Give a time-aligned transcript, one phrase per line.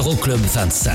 [0.00, 0.94] Euroclub 25.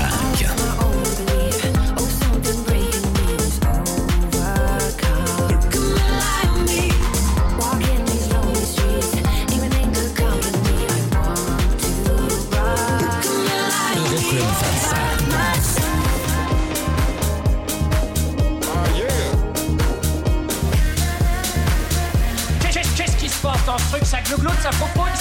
[13.96, 15.06] Euroclub 25.
[22.96, 24.18] Qu'est-ce qui se passe dans ce truc Ça
[24.60, 25.15] ça propose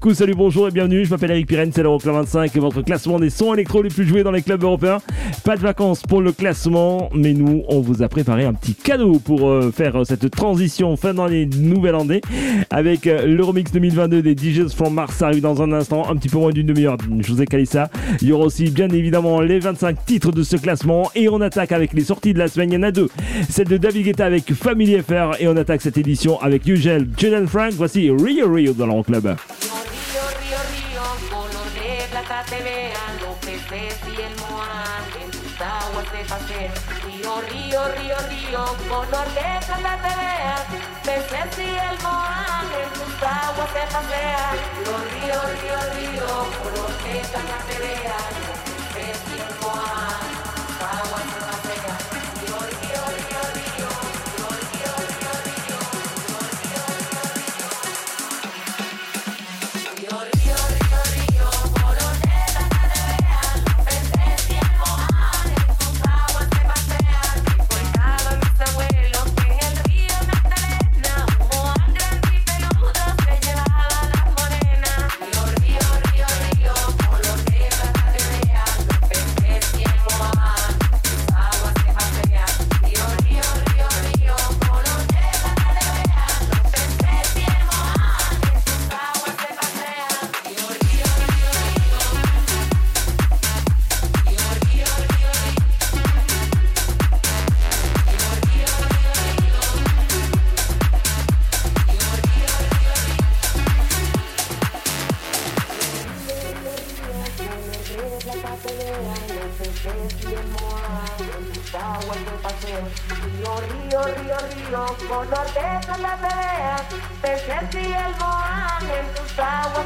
[0.00, 1.04] Coucou, salut, bonjour et bienvenue.
[1.04, 4.06] Je m'appelle Eric Pirenne, c'est l'Euroclub 25 et votre classement des sons électro les plus
[4.06, 4.96] joués dans les clubs européens.
[5.44, 9.18] Pas de vacances pour le classement, mais nous, on vous a préparé un petit cadeau
[9.18, 12.22] pour euh, faire euh, cette transition fin d'année, nouvelle année
[12.70, 15.16] avec euh, l'Euromix 2022 des DJs from Mars.
[15.16, 16.96] Ça arrive dans un instant, un petit peu moins d'une demi-heure.
[17.18, 17.90] Je vous ai calé ça.
[18.22, 21.72] Il y aura aussi bien évidemment les 25 titres de ce classement et on attaque
[21.72, 22.70] avec les sorties de la semaine.
[22.70, 23.10] Il y en a deux.
[23.50, 27.46] Celle de David Guetta avec Family FR et on attaque cette édition avec Ugel, Jaden
[27.46, 27.72] Frank.
[27.72, 29.20] Voici Rio Rio dans l'Euroclub.
[29.24, 29.36] Color
[32.30, 36.72] plata te vean los peces y el moán en tus aguas de paseo.
[37.04, 40.64] Río, río, río, río, color de plata te vean
[41.02, 44.56] peces y el moán en tus aguas de pasean.
[44.78, 46.26] Río, río, río, río,
[46.62, 48.59] color de plata te vean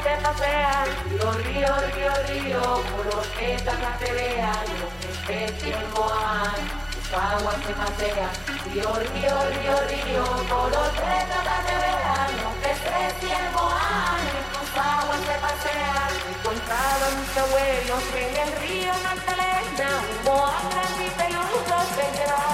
[0.02, 0.88] se pasean,
[1.18, 6.60] los ríos, ríos, ríos, por los petas las pelean, los especies moan,
[6.92, 8.30] sus aguas se pasean,
[8.72, 14.22] río, río, río, río, por los petas las pelean, los especies moan,
[14.58, 21.10] sus aguas se pasean, encontraron mis abuelos en el río Magdalena, un moan grande y
[21.10, 22.53] peludo se quedaba.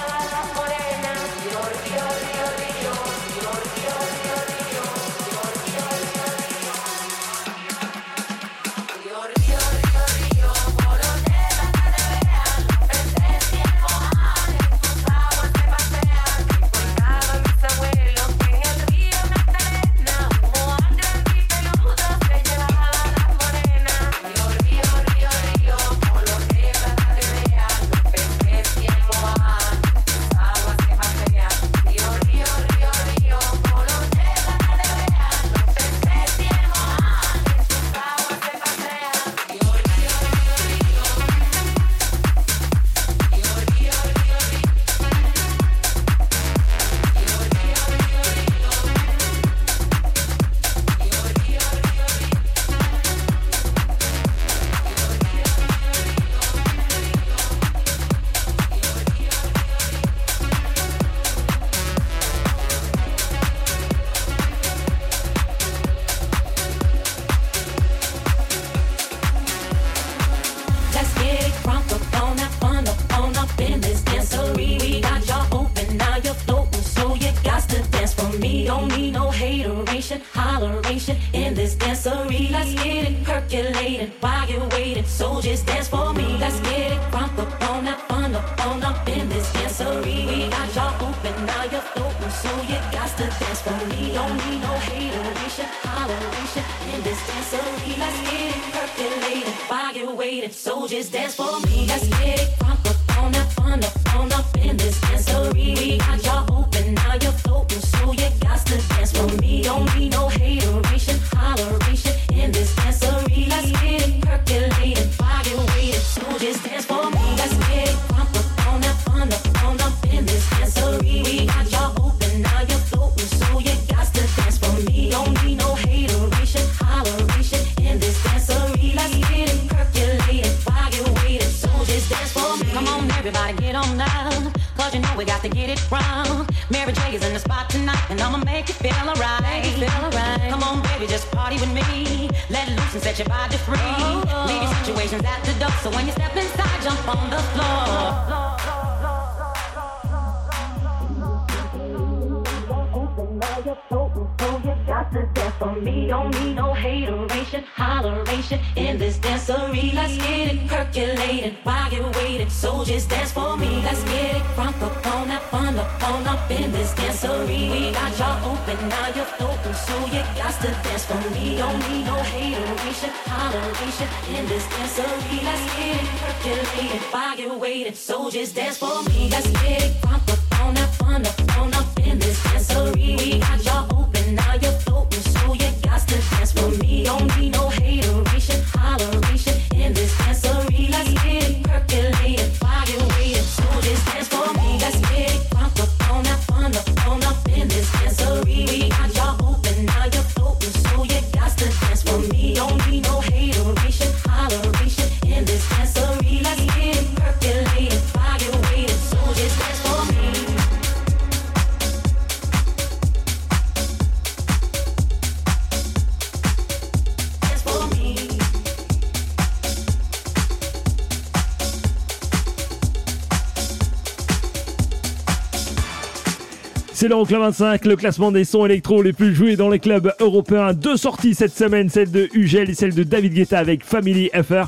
[227.01, 230.75] C'est l'Euroclub 25, le classement des sons électro les plus joués dans les clubs européens.
[230.75, 234.67] Deux sorties cette semaine, celle de Ugel et celle de David Guetta avec Family FR.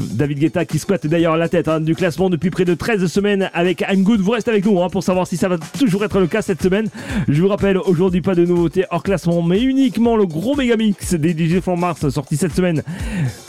[0.00, 3.50] David Guetta qui squatte d'ailleurs la tête hein, du classement depuis près de 13 semaines
[3.52, 4.20] avec I'm Good.
[4.20, 6.62] Vous restez avec nous hein, pour savoir si ça va toujours être le cas cette
[6.62, 6.88] semaine.
[7.28, 11.12] Je vous rappelle, aujourd'hui pas de nouveautés hors classement, mais uniquement le gros méga mix
[11.12, 12.82] des DJ From Mars sorti cette semaine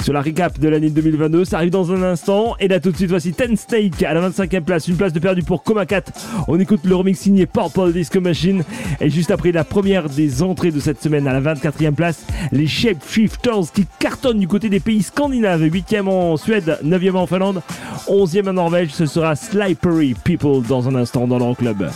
[0.04, 1.46] sur la recap de l'année 2022.
[1.46, 2.56] Ça arrive dans un instant.
[2.60, 5.19] Et là tout de suite, voici Ten stake à la 25e place, une place de
[5.19, 6.12] perdu pour Coma 4.
[6.48, 8.11] On écoute le remix signé Purple Disco.
[8.19, 8.63] Machine.
[9.00, 12.68] Et juste après la première des entrées de cette semaine à la 24e place, les
[12.68, 17.62] Shapeshifters qui cartonnent du côté des pays scandinaves, 8e en Suède, 9e en Finlande,
[18.08, 21.89] 11e en Norvège, ce sera Slippery People dans un instant dans leur club.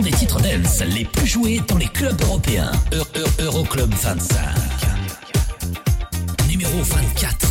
[0.00, 2.72] Des titres dance les plus joués dans les clubs européens.
[2.92, 4.38] Euro- Euro- Euroclub 25.
[6.48, 7.41] Numéro 24.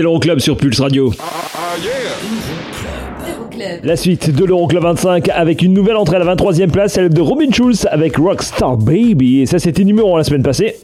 [0.00, 1.12] C'est l'Euroclub sur Pulse Radio.
[3.82, 7.20] La suite de l'Euroclub 25 avec une nouvelle entrée à la 23e place, celle de
[7.20, 9.42] Robin Schulz avec Rockstar Baby.
[9.42, 10.76] Et ça, c'était numéro 1 la semaine passée.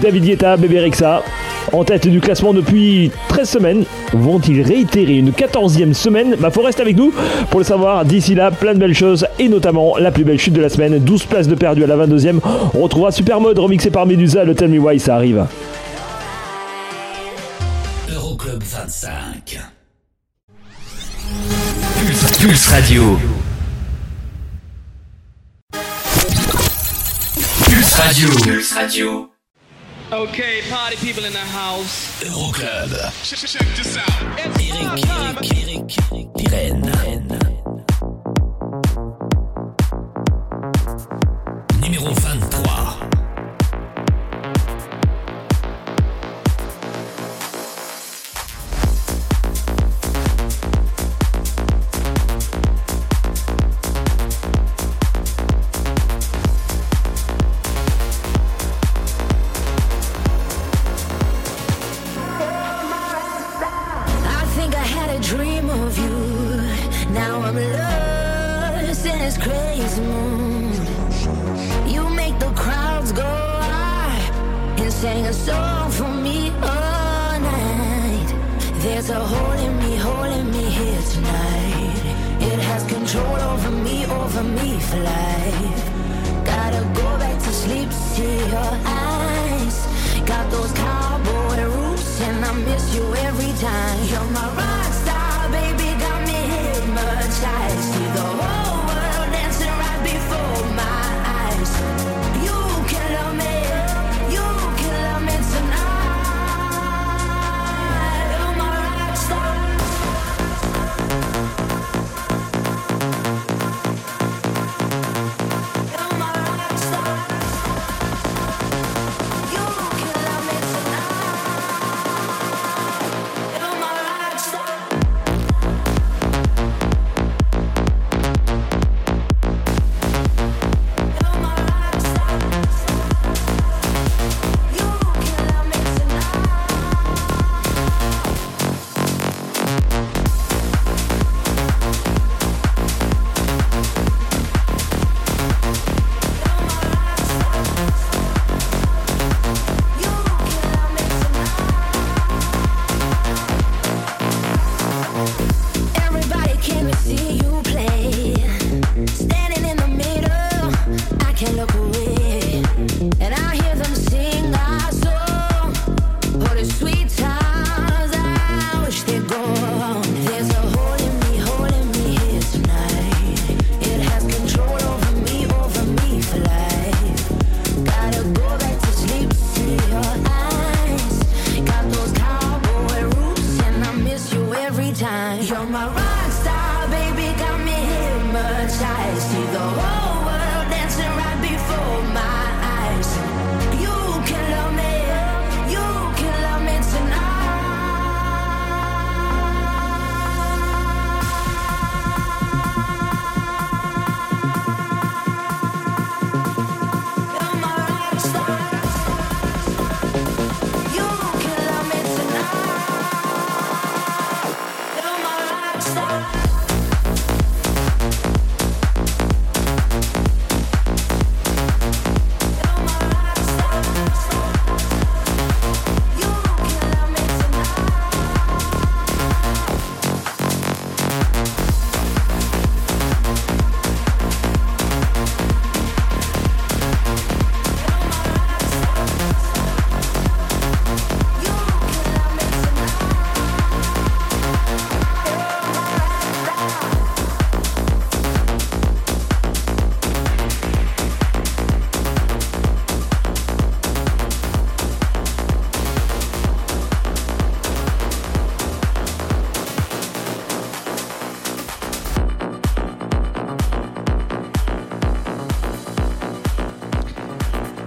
[0.00, 1.22] David Guetta, Bébé Rexa,
[1.72, 3.84] en tête du classement depuis 13 semaines.
[4.12, 6.36] Vont-ils réitérer une 14e semaine?
[6.38, 7.12] Bah, faut rester avec nous
[7.50, 8.04] pour le savoir.
[8.04, 10.98] D'ici là, plein de belles choses et notamment la plus belle chute de la semaine
[10.98, 12.40] 12 places de perdu à la 22e.
[12.74, 15.46] On retrouvera Supermode remixé par Medusa, le Tell Me Why, ça arrive.
[18.12, 19.58] Euroclub 25.
[22.00, 23.18] Pulse, Pulse Radio.
[27.64, 28.28] Pulse Radio.
[28.42, 29.29] Pulse Radio.
[30.12, 32.20] Okay, party people in the house.
[32.24, 32.90] Euroclub.
[34.36, 36.90] Eric, Eric, Eric, Eric, Pirenne.
[37.30, 37.49] Numéro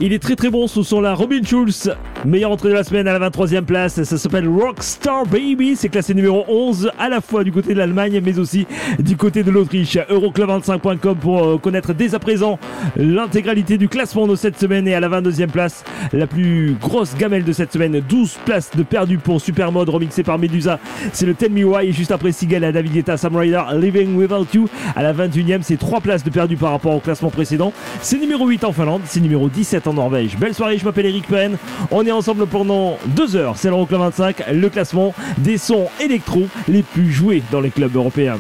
[0.06, 1.90] Il est très très bon ce son là, Robin Schulz
[2.26, 6.14] Meilleure entrée de la semaine à la 23e place, ça s'appelle Rockstar Baby, c'est classé
[6.14, 8.66] numéro 11 à la fois du côté de l'Allemagne mais aussi
[8.98, 9.98] du côté de l'Autriche.
[10.10, 12.60] Euroclub25.com pour euh, connaître dès à présent
[12.96, 15.84] l'intégralité du classement de cette semaine et à la 22e place,
[16.14, 20.40] la plus grosse gamelle de cette semaine, 12 places de perdu pour Supermode remixé par
[20.40, 20.80] Medusa,
[21.12, 24.16] c'est le Tell Me Why et juste après Sigel à David Guetta, Sam Ryder, Living
[24.16, 27.74] Without You à la 21e, c'est 3 places de perdu par rapport au classement précédent.
[28.02, 30.38] C'est numéro 8 en Finlande, c'est numéro 17 en Norvège.
[30.38, 31.58] Belle soirée, je m'appelle Eric Penn.
[31.92, 33.58] On est ensemble pendant 2 heures.
[33.58, 38.38] C'est l'Euroclub 25, le classement des sons électro les plus joués dans les clubs européens.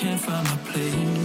[0.00, 1.19] can't find my place.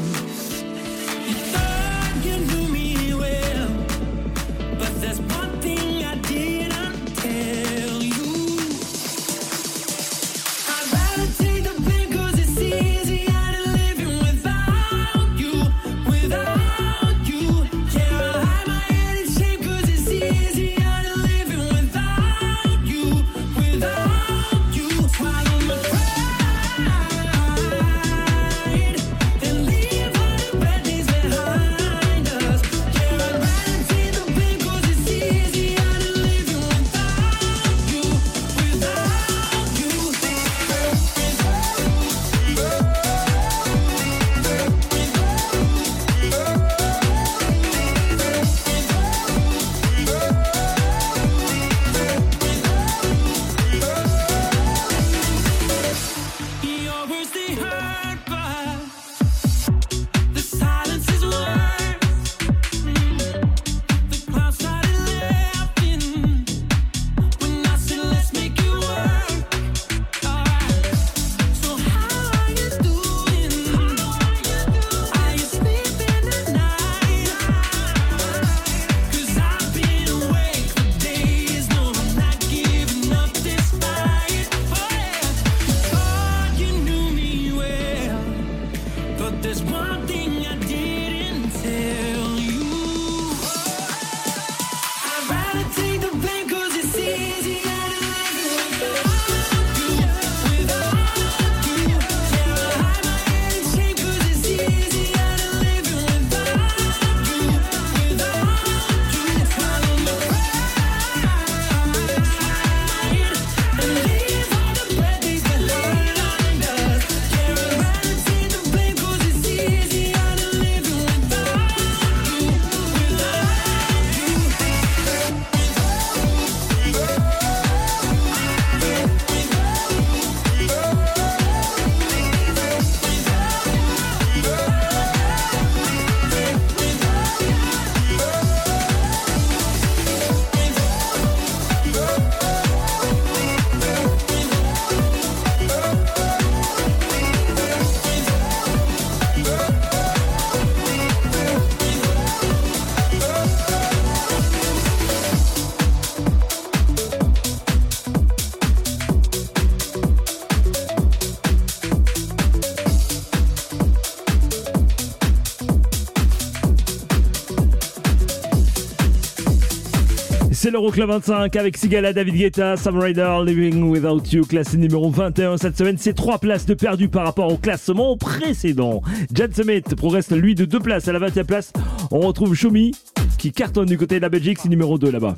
[170.75, 175.77] l'Euroclub 25 avec Sigala, David Guetta, Sam Ryder, Living Without You, classé numéro 21 cette
[175.77, 175.95] semaine.
[175.97, 179.01] C'est trois places de perdu par rapport au classement précédent.
[179.33, 181.71] Jan Smith progresse lui de deux places à la 20e place.
[182.11, 182.91] On retrouve Choumi
[183.37, 185.37] qui cartonne du côté de la Belgique, c'est numéro 2 là-bas.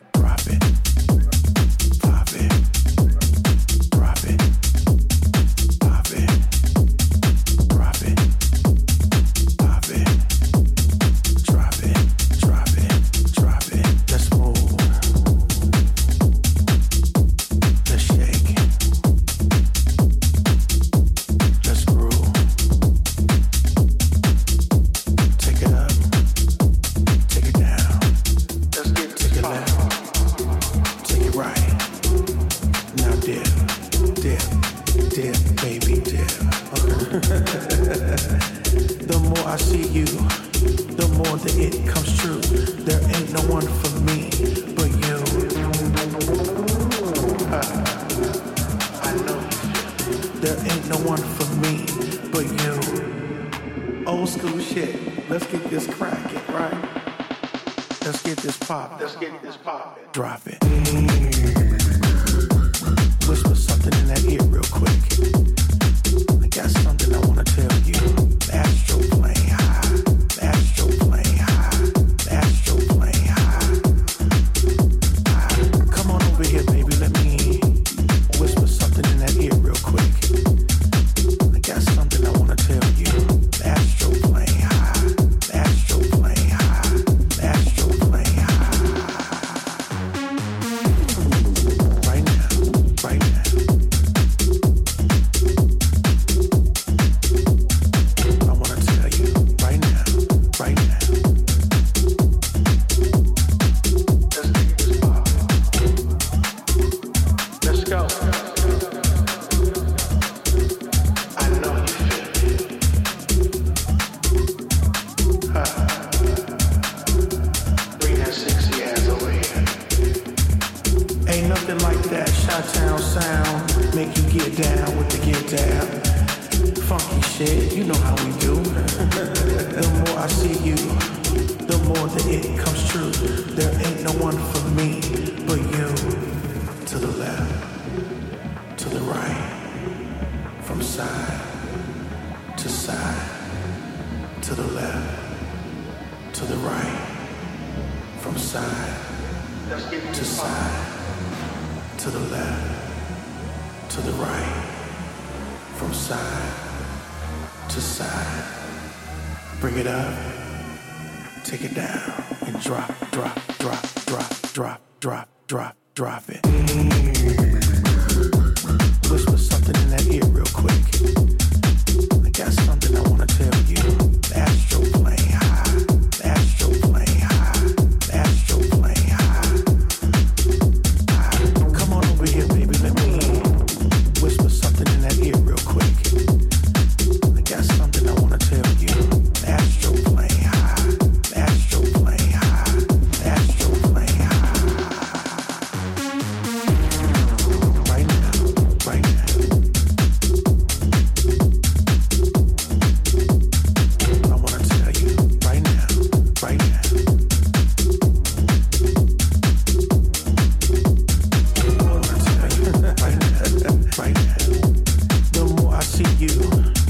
[216.19, 216.80] you.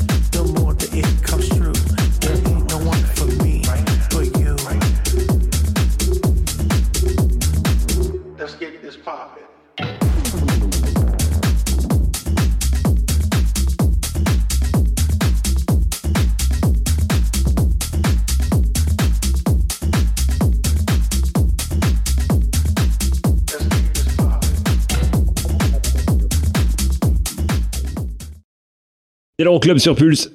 [29.62, 30.32] Club sur Pulse.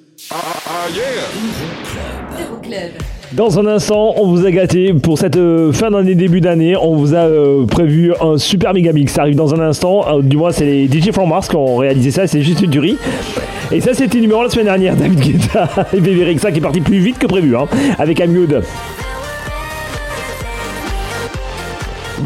[3.32, 6.76] Dans un instant, on vous a gâté pour cette euh, fin d'année, début d'année.
[6.76, 9.12] On vous a euh, prévu un super méga mix.
[9.12, 10.06] Ça arrive dans un instant.
[10.08, 12.26] Euh, du moins, c'est les DJ From Mars qui ont réalisé ça.
[12.28, 12.96] C'est juste du riz.
[13.72, 14.94] Et ça, c'était numéro la semaine dernière.
[14.96, 17.66] David Guetta et Bébé Rexa qui est parti plus vite que prévu hein,
[17.98, 18.62] avec Amiud.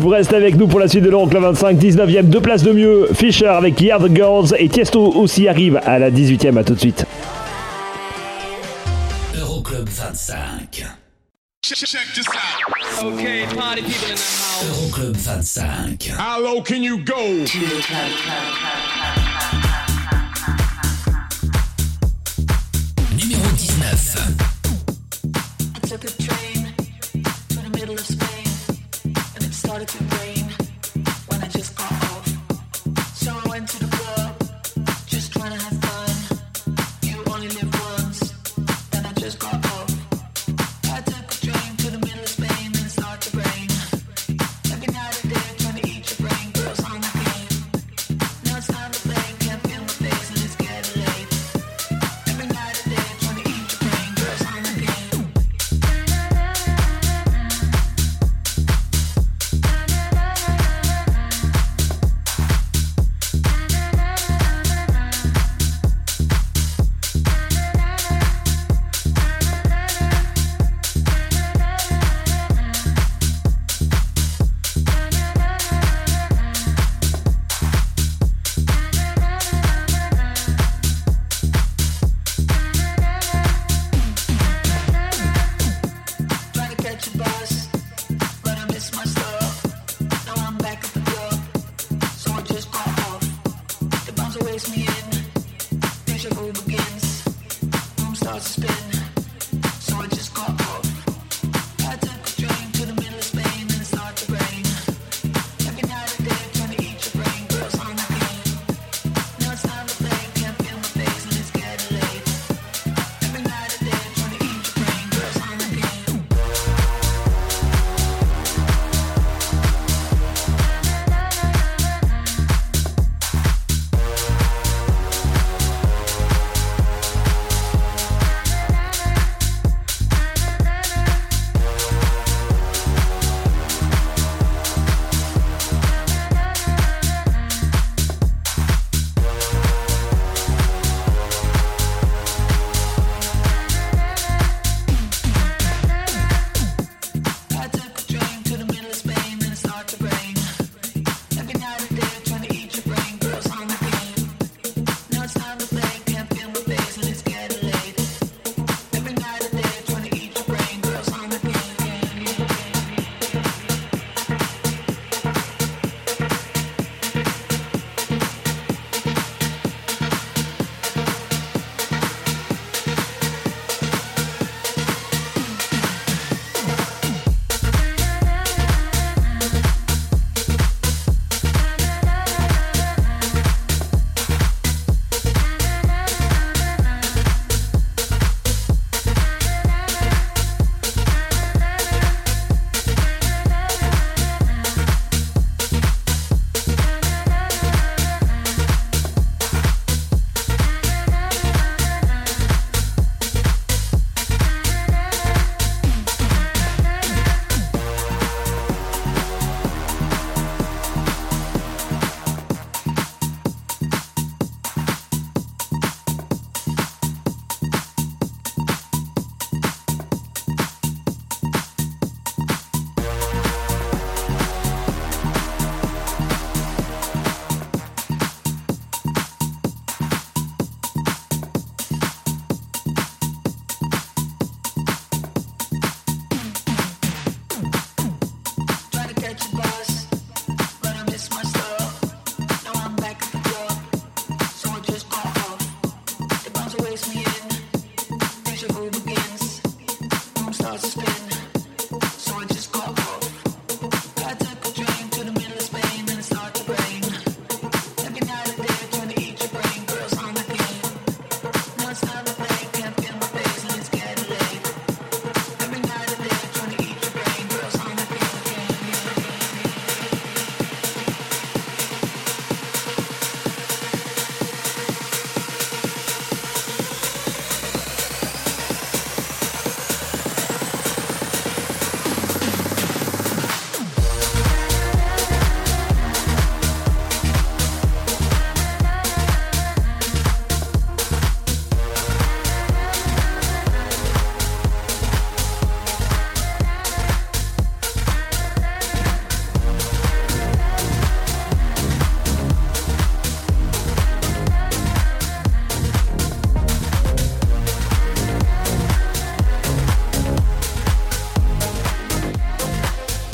[0.00, 3.08] Vous restez avec nous pour la suite de l'Euroclub 25, 19e, deux places de mieux.
[3.12, 6.56] Fischer avec Yard Girls et Tiesto aussi arrive à la 18e.
[6.56, 7.04] À tout de suite.
[9.38, 10.86] Euroclub 25.
[11.62, 11.78] Check
[12.14, 12.72] this out.
[13.54, 14.64] Party people in the house.
[14.64, 16.08] Euroclub 25.
[16.18, 17.44] How low can you go?
[23.18, 24.49] Numéro 19.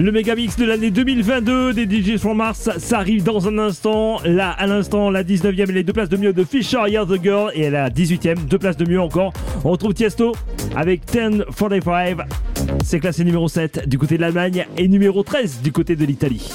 [0.06, 4.20] Le Megamix de l'année 2022 des DJs sur Mars, ça arrive dans un instant.
[4.24, 7.50] Là, à l'instant, la 19e, les deux places de mieux de Fisher Here the Girl.
[7.54, 9.32] Et la 18e, deux places de mieux encore.
[9.64, 10.36] On retrouve Tiesto
[10.76, 12.18] avec 1045.
[12.84, 16.52] C'est classé numéro 7 du côté de l'Allemagne et numéro 13 du côté de l'Italie.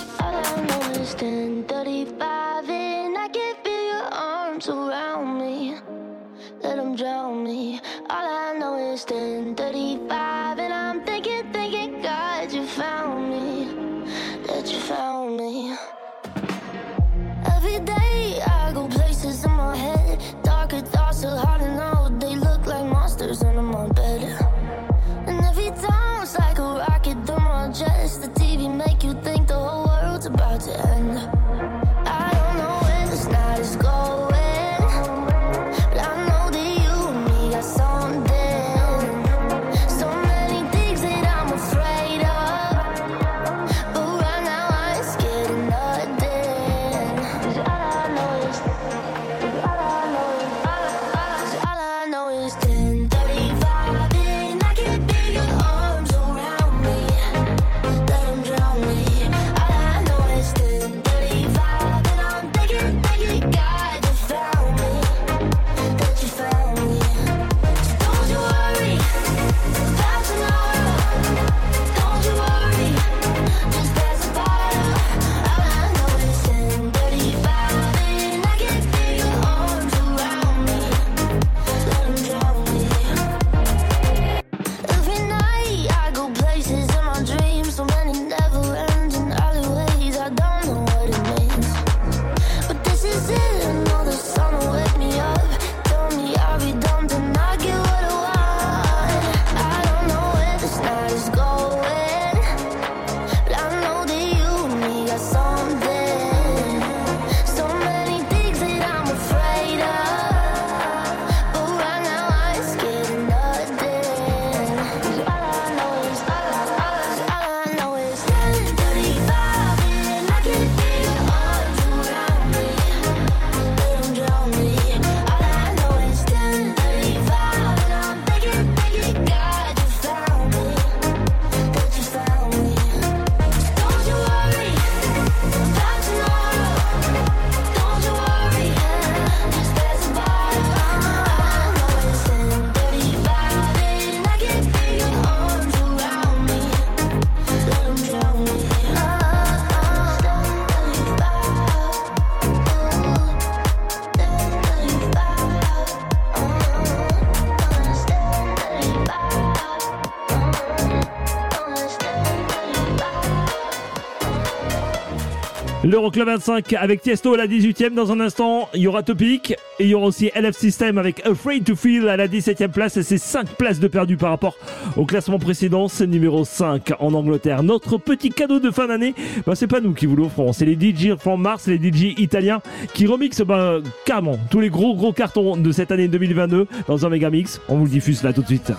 [165.92, 167.96] L'Euroclub 25 avec Tiesto à la 18ème.
[167.96, 169.52] Dans un instant, il y aura Topic.
[169.78, 172.96] Et il y aura aussi LF System avec Afraid to Feel à la 17ème place.
[172.96, 174.56] Et c'est 5 places de perdu par rapport
[174.96, 175.89] au classement précédent.
[175.89, 177.62] C'est numéro 5 en Angleterre.
[177.62, 179.14] Notre petit cadeau de fin d'année,
[179.46, 180.54] bah, c'est pas nous qui vous l'offrons.
[180.54, 182.62] C'est les DJ from Mars, les DJ italiens
[182.94, 187.10] qui remixent bah, carrément tous les gros gros cartons de cette année 2022 dans un
[187.10, 187.60] méga mix.
[187.68, 188.72] On vous le diffuse là tout de suite.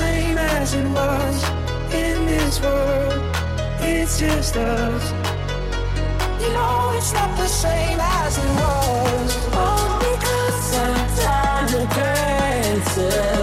[0.00, 1.36] same as it was
[1.92, 3.20] in this world.
[3.80, 5.04] It's just us.
[6.42, 9.30] You know it's not the same as it was.
[9.62, 13.39] Oh, because sometimes it gets.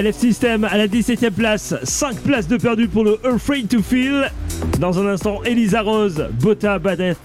[0.00, 4.30] LF System à la 17ème place, 5 places de perdu pour le Afraid to Feel.
[4.78, 7.18] Dans un instant, Elisa Rose, Bota Badette.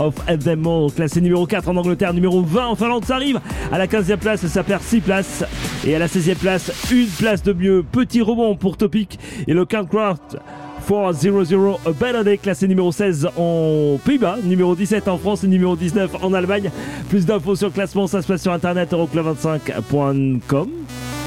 [0.00, 3.04] of Them All, classé numéro 4 en Angleterre, numéro 20 en Finlande.
[3.04, 3.40] Ça arrive
[3.70, 5.44] à la 15e place, ça perd 6 places.
[5.86, 7.84] Et à la 16e place, une place de mieux.
[7.90, 10.38] Petit rebond pour Topic et le Countcraft
[10.88, 15.76] 400 A Better Day, classé numéro 16 en Pays-Bas, numéro 17 en France et numéro
[15.76, 16.70] 19 en Allemagne.
[17.10, 20.68] Plus d'infos sur le classement, ça se passe sur internet euroclub25.com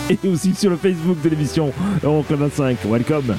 [0.10, 1.72] et aussi sur le Facebook de l'émission
[2.04, 2.78] Euroclub 25.
[2.86, 3.36] Welcome.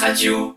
[0.00, 0.56] Radio.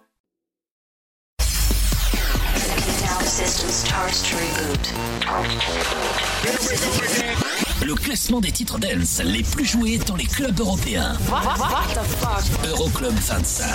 [7.81, 11.17] Le classement des titres dance les plus joués dans les clubs européens.
[11.29, 11.43] What,
[11.93, 12.67] the fuck?
[12.67, 13.65] Euroclub 25.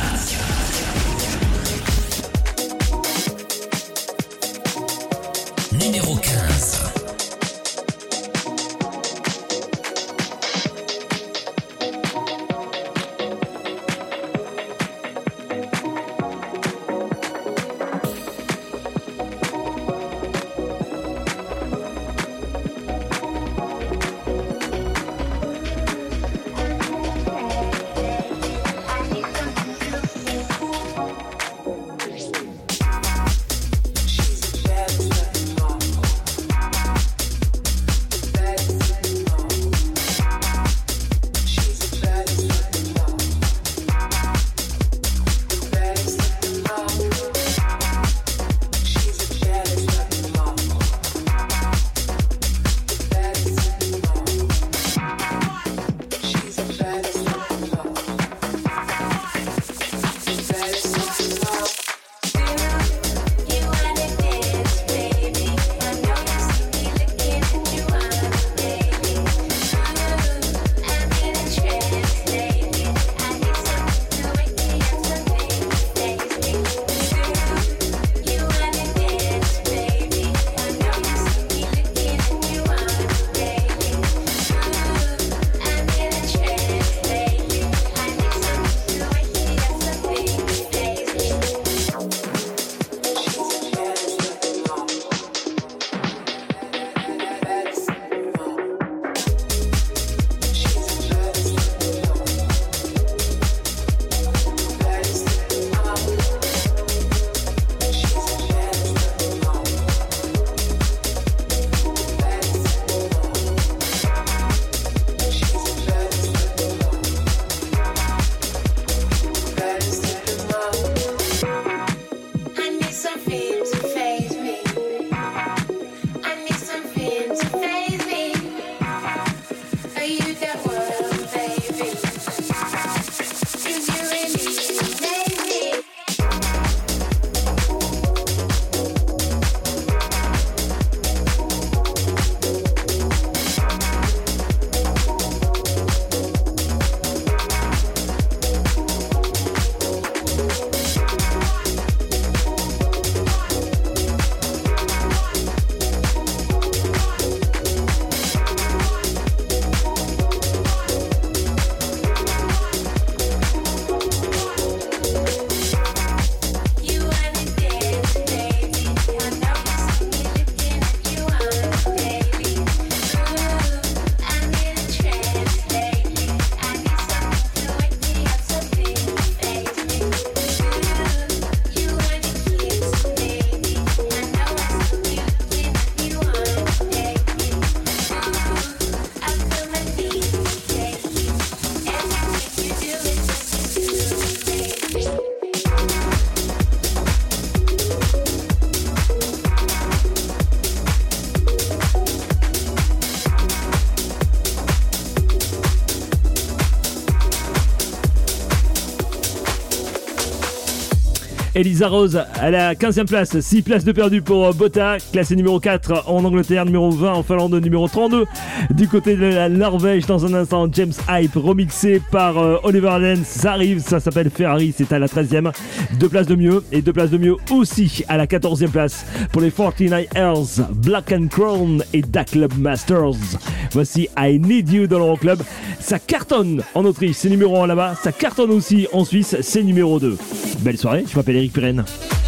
[211.65, 215.59] Elisa Rose à la 15e place, 6 places de perdu pour euh, Botta, classé numéro
[215.59, 218.27] 4 en Angleterre, numéro 20 en Finlande, numéro 32
[218.69, 220.05] du côté de la Norvège.
[220.05, 224.75] Dans un instant, James Hype remixé par euh, Oliver Lenz, ça arrive, ça s'appelle Ferrari,
[224.77, 225.53] c'est à la 13e.
[225.99, 229.41] Deux places de mieux et deux places de mieux aussi à la 14e place pour
[229.41, 233.39] les 49 Ers, Black and Crown et Da Club Masters.
[233.73, 235.41] Voici I Need You dans l'Euroclub.
[235.81, 237.95] Ça cartonne en Autriche, c'est numéro 1 là-bas.
[238.03, 240.19] Ça cartonne aussi en Suisse, c'est numéro 2.
[240.61, 242.24] Belle soirée, je m'appelle Eric Pirenne.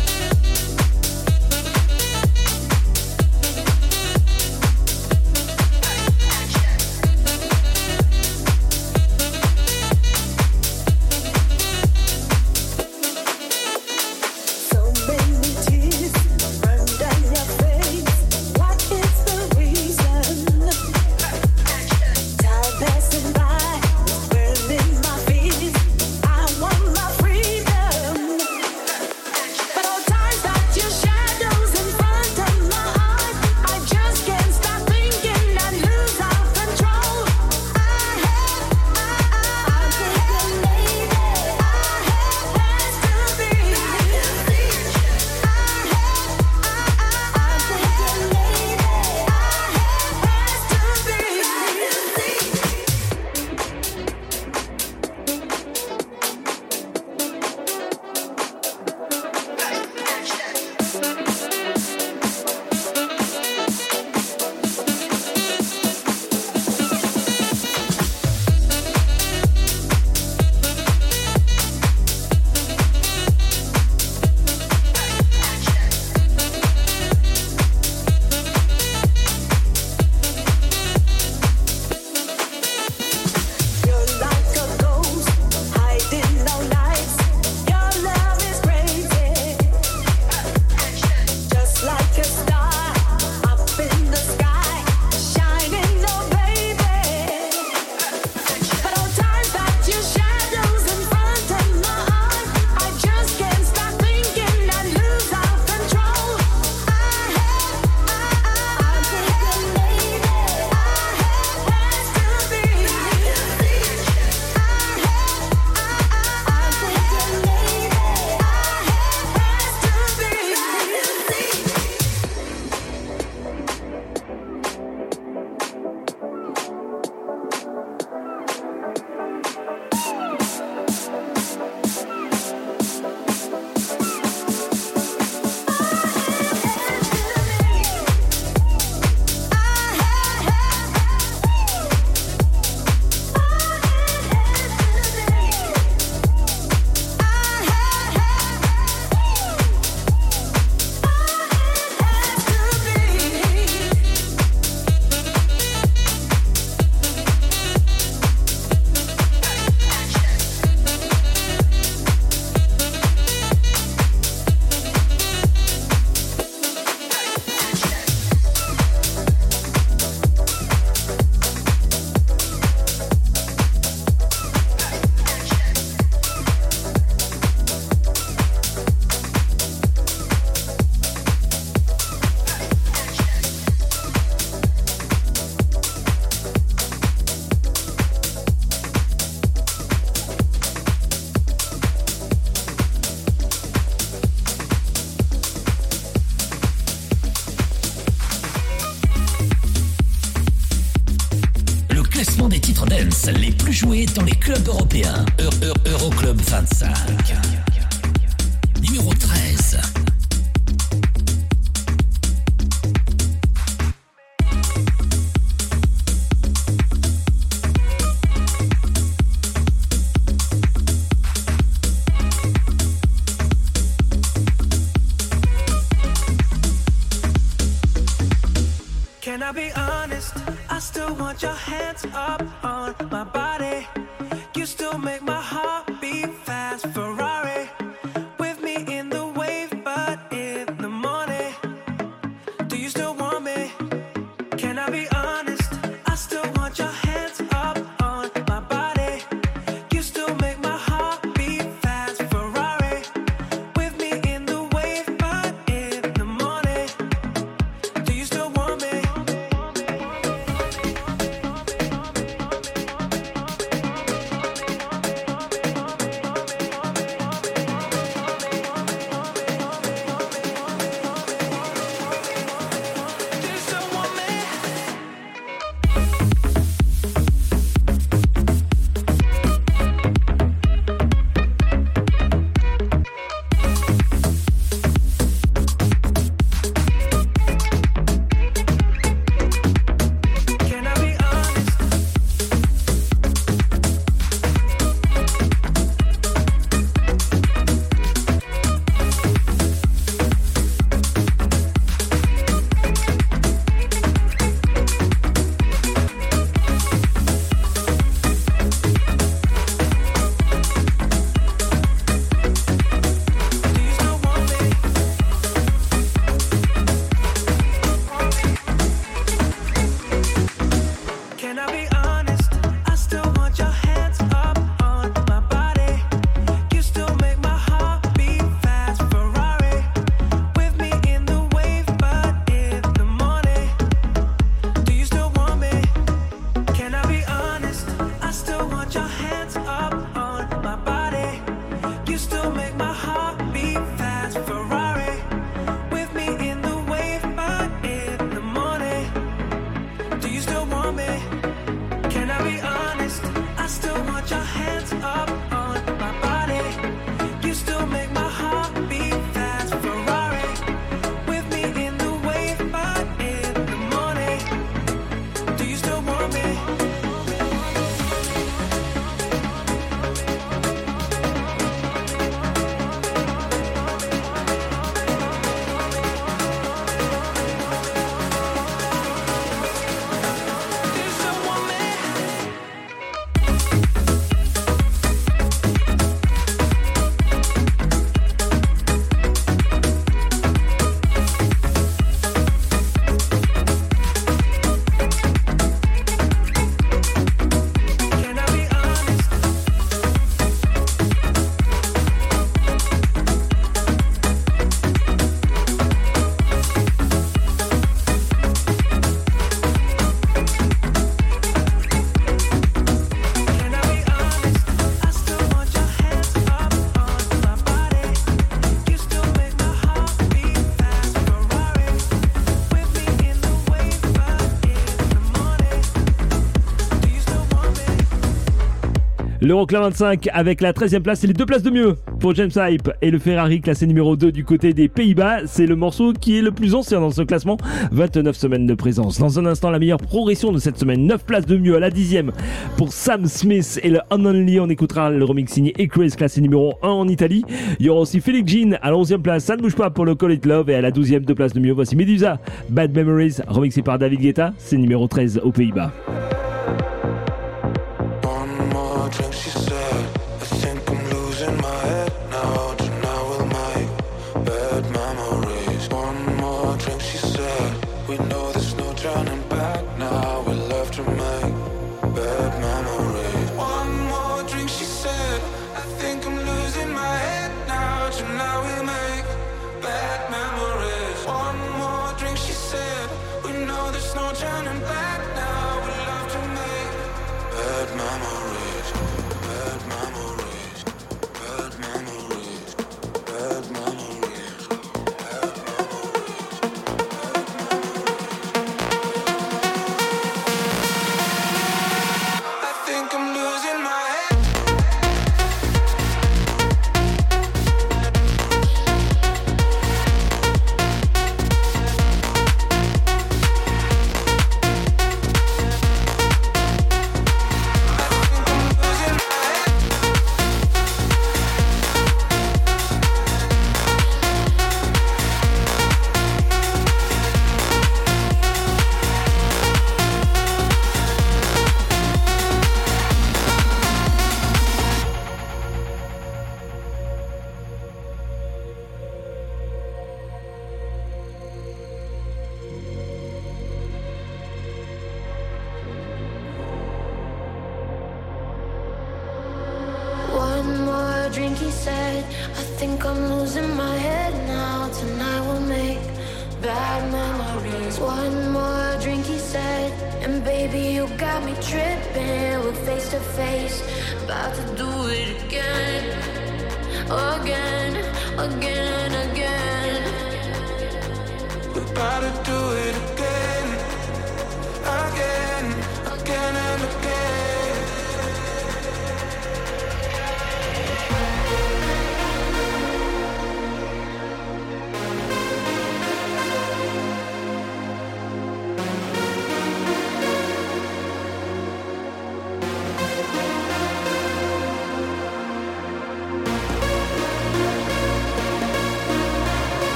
[429.46, 432.90] L'Euroclub 25 avec la 13e place, c'est les deux places de mieux pour James Hype
[433.00, 435.46] et le Ferrari classé numéro 2 du côté des Pays-Bas.
[435.46, 437.56] C'est le morceau qui est le plus ancien dans ce classement.
[437.92, 439.20] 29 semaines de présence.
[439.20, 441.06] Dans un instant, la meilleure progression de cette semaine.
[441.06, 442.32] 9 places de mieux à la 10e
[442.76, 444.58] pour Sam Smith et le Unonly.
[444.58, 447.44] On écoutera le remix signé Chris classé numéro 1 en Italie.
[447.78, 449.44] Il y aura aussi Felix Jean à la 11e place.
[449.44, 451.52] Ça ne bouge pas pour le Call It Love et à la 12e, deux places
[451.52, 451.72] de mieux.
[451.72, 454.54] Voici Medusa, Bad Memories, remixé par David Guetta.
[454.58, 455.92] C'est numéro 13 aux Pays-Bas.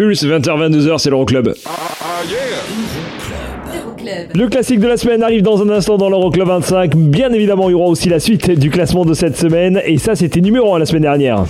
[0.00, 1.52] Pulse, 20h-22h, c'est l'Euroclub.
[1.66, 1.70] Ah.
[4.34, 6.96] Le classique de la semaine arrive dans un instant dans l'Euroclub 25.
[6.96, 9.82] Bien évidemment, il y aura aussi la suite du classement de cette semaine.
[9.84, 11.44] Et ça, c'était numéro 1 la semaine dernière.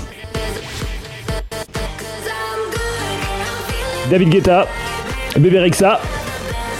[4.10, 4.66] David Guetta,
[5.38, 6.00] Bébé Rexa,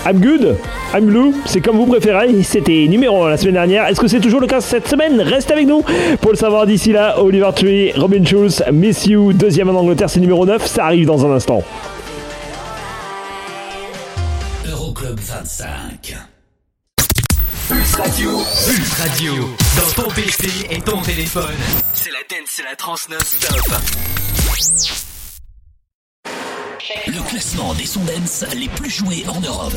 [0.05, 0.57] I'm Good.
[0.93, 2.43] Amulou, c'est comme vous préférez.
[2.43, 3.87] C'était numéro 1 la semaine dernière.
[3.87, 5.21] Est-ce que c'est toujours le cas cette semaine?
[5.21, 5.85] Reste avec nous
[6.21, 7.21] pour le savoir d'ici là.
[7.21, 10.67] Oliver Tree, Robin Schulz, Miss You, deuxième en Angleterre, c'est numéro 9.
[10.67, 11.63] Ça arrive dans un instant.
[14.69, 16.17] Euroclub 25.
[17.97, 18.31] Radio.
[18.99, 19.33] Radio.
[19.77, 21.45] Dans ton PC et ton téléphone.
[21.95, 23.77] C'est la dance, c'est la trans non-stop.
[27.07, 28.01] Le classement des sons
[28.59, 29.77] les plus joués en Europe.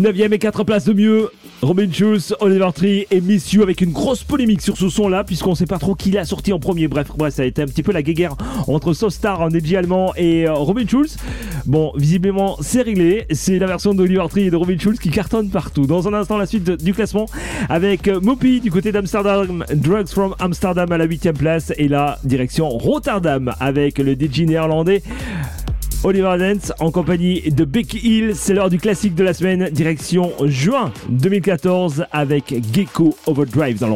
[0.00, 1.30] 9ème et 4 places de mieux.
[1.60, 5.54] Robin Schulz, Oliver Tree et Miss You avec une grosse polémique sur ce son-là, puisqu'on
[5.54, 6.88] sait pas trop qui l'a sorti en premier.
[6.88, 8.34] Bref, bref, ça a été un petit peu la guéguerre
[8.66, 11.18] entre Sostar, un DJ allemand, et euh, Robin Schulz.
[11.66, 13.26] Bon, visiblement, c'est réglé.
[13.32, 15.86] C'est la version d'Oliver Tree et de Robin Schulz qui cartonne partout.
[15.86, 17.26] Dans un instant, la suite du classement
[17.68, 22.18] avec euh, Mopi du côté d'Amsterdam, Drugs from Amsterdam à la 8ème place, et là,
[22.24, 25.02] direction Rotterdam avec le DJ néerlandais.
[26.02, 30.32] Oliver Dance en compagnie de Becky Hill, c'est l'heure du classique de la semaine, direction
[30.46, 33.88] juin 2014 avec Gecko Overdrive dans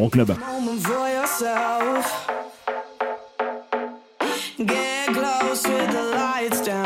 [6.13, 6.84] lights down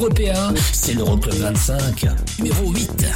[0.00, 2.06] européens, c'est l'Euroclub 25,
[2.38, 3.06] numéro 8.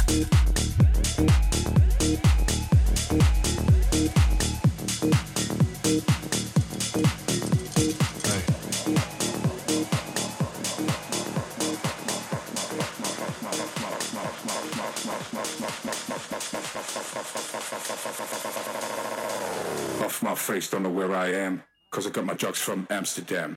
[20.03, 21.63] Off my face, don't know where I am.
[21.91, 23.55] Cause I got my drugs from Amsterdam.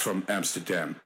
[0.00, 0.96] From Amsterdam.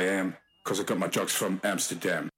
[0.00, 0.34] I am.
[0.64, 2.29] Cause I got my drugs from Amsterdam.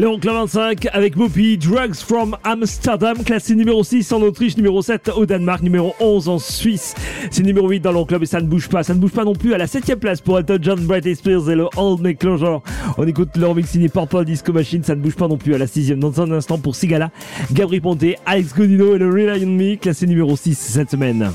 [0.00, 5.26] L'Euroclub 25 avec Mopi, Drugs from Amsterdam, classé numéro 6 en Autriche, numéro 7 au
[5.26, 6.94] Danemark, numéro 11 en Suisse.
[7.30, 8.82] C'est numéro 8 dans l'Euroclub et ça ne bouge pas.
[8.82, 11.50] Ça ne bouge pas non plus à la 7ème place pour Elton John, Britney Spears
[11.50, 12.62] et le Old Me Closure.
[12.96, 15.58] On écoute leur mix signé Purple Disco Machine, ça ne bouge pas non plus à
[15.58, 17.10] la 6ème dans un instant pour Sigala,
[17.52, 21.30] Gabri Ponte, Alex Godino et le Rely on Me, classé numéro 6 cette semaine.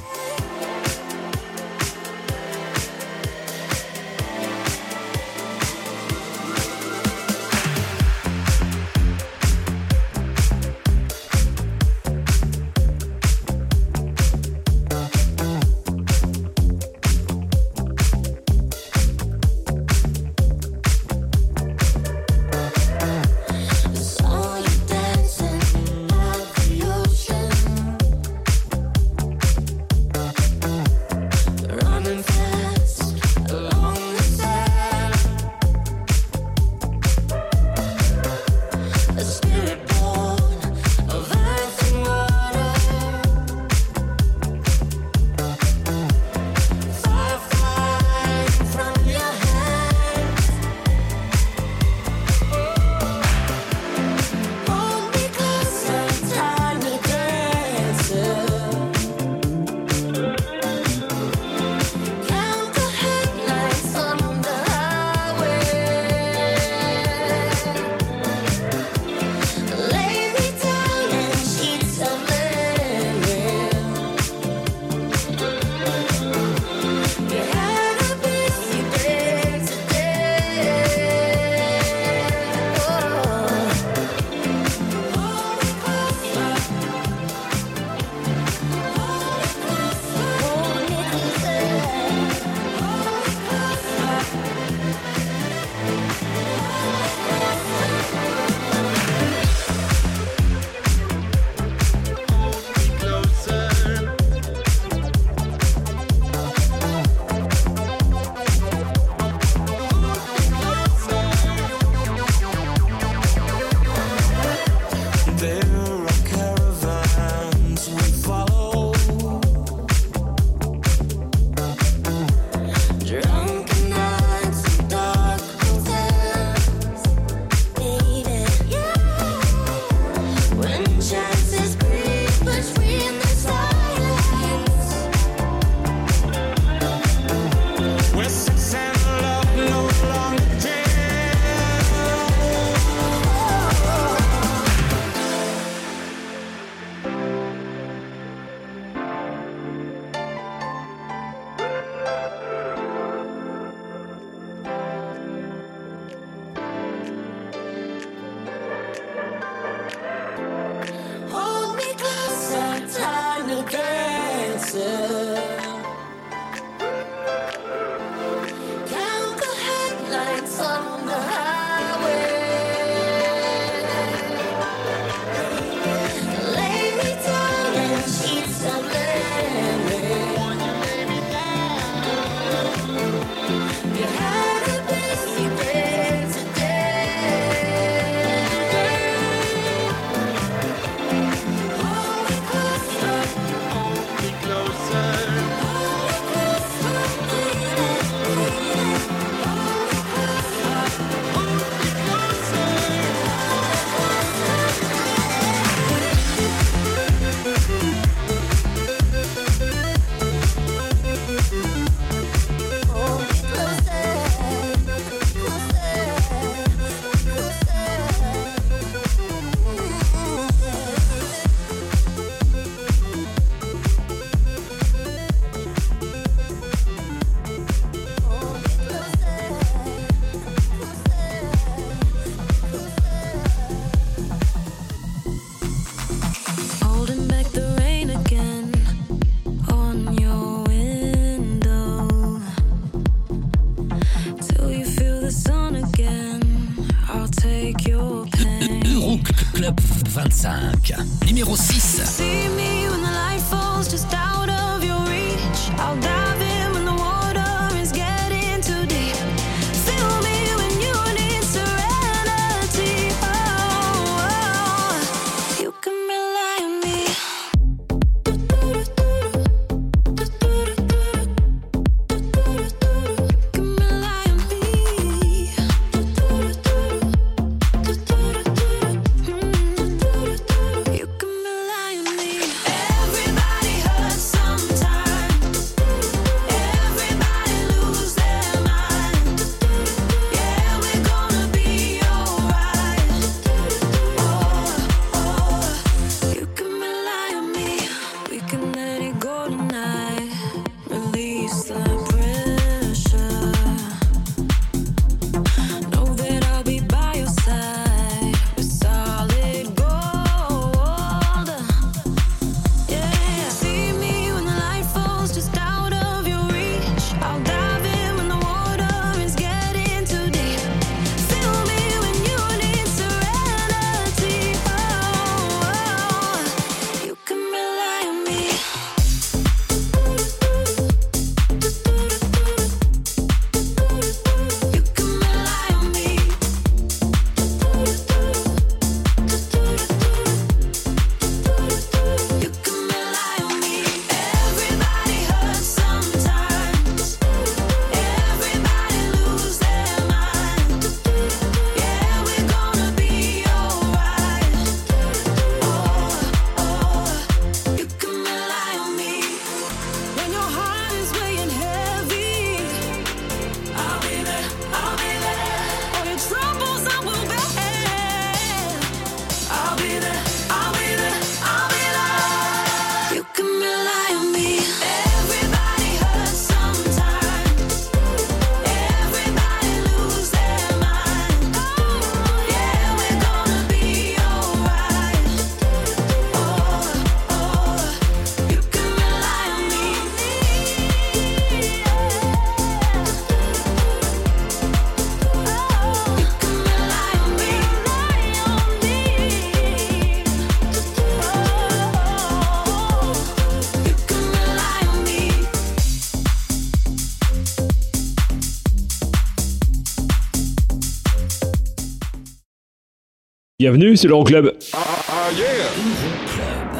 [413.65, 414.51] Bienvenue, c'est l'Euroclub.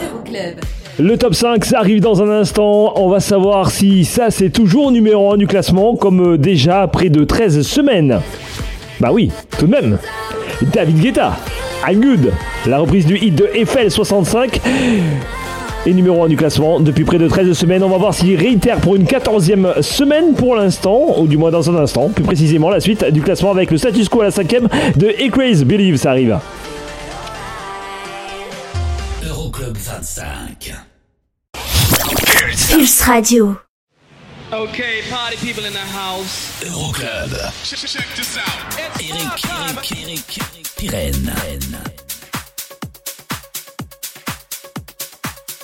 [0.03, 0.60] Euroclub.
[0.99, 2.94] Le top 5, ça arrive dans un instant.
[2.98, 7.10] On va savoir si ça c'est toujours numéro 1 du classement, comme euh, déjà après
[7.10, 8.22] de 13 semaines.
[8.99, 9.98] Bah oui, tout de même.
[10.62, 11.36] David Guetta,
[11.88, 12.32] I'm Good,
[12.68, 14.62] la reprise du hit de Eiffel 65
[15.88, 17.82] est numéro 1 du classement depuis près de 13 semaines.
[17.82, 21.68] On va voir s'il réitère pour une 14e semaine pour l'instant, ou du moins dans
[21.68, 24.68] un instant, plus précisément la suite du classement avec le status quo à la 5e
[24.98, 26.38] de Equaze Believe, ça arrive.
[29.86, 30.84] 25.
[32.72, 33.62] Pulse Radio.
[34.52, 36.64] Okay, party people in the house.
[36.64, 37.30] Euroclub.
[37.64, 38.80] Check this out.
[38.80, 41.36] Eric, Eric, Eric, Eric, Pirenne.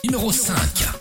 [0.04, 1.01] Numéro 5.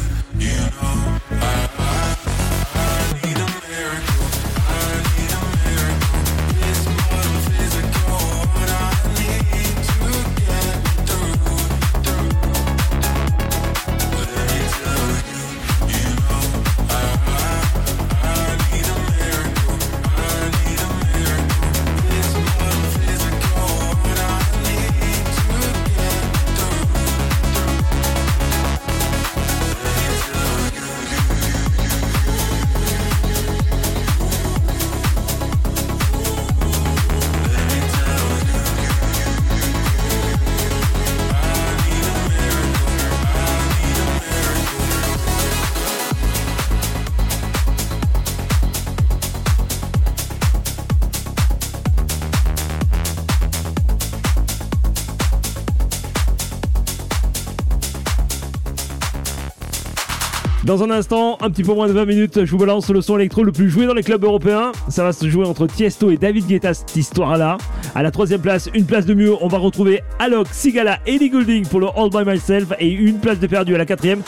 [60.71, 63.17] Dans un instant, un petit peu moins de 20 minutes, je vous balance le son
[63.17, 64.71] électro le plus joué dans les clubs européens.
[64.87, 67.57] Ça va se jouer entre Tiesto et David Guetta, cette histoire-là.
[67.93, 71.29] À la troisième place, une place de mieux, on va retrouver Alok, Sigala et Ellie
[71.29, 72.71] Goulding pour le All By Myself.
[72.79, 74.21] Et une place de perdu à la quatrième.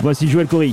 [0.00, 0.72] Voici Joël Corey.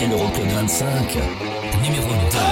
[0.00, 1.18] c'est le 25,
[1.82, 2.49] numéro 2.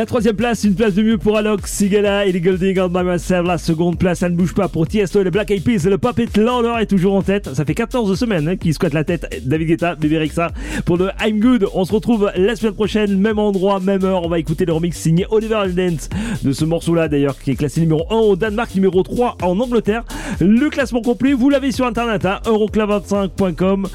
[0.00, 3.02] La troisième place, une place de mieux pour Alok, Sigala et les Golding on by
[3.04, 3.46] myself.
[3.46, 5.86] La seconde place, ça ne bouge pas pour Tiesto et les Black Eyed Peas.
[5.90, 7.52] Le Puppet Lawler est toujours en tête.
[7.52, 9.42] Ça fait 14 semaines hein, qu'il squatte la tête.
[9.44, 10.52] David Guetta, Bébé Rexa
[10.86, 11.68] pour le I'm Good.
[11.74, 14.24] On se retrouve la semaine prochaine, même endroit, même heure.
[14.24, 16.08] On va écouter le remix signé Oliver Dance
[16.42, 20.04] de ce morceau-là d'ailleurs qui est classé numéro 1 au Danemark, numéro 3 en Angleterre.
[20.40, 23.86] Le classement complet, vous l'avez sur internet, hein, euroclub25.com.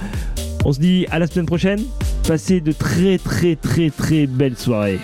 [0.66, 1.82] On se dit à la semaine prochaine.
[2.28, 5.00] Passez de très très très très belles soirées.